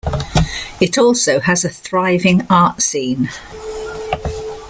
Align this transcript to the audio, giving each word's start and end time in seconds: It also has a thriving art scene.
It 0.79 0.97
also 0.97 1.39
has 1.41 1.63
a 1.63 1.69
thriving 1.69 2.41
art 2.49 2.81
scene. 2.81 3.29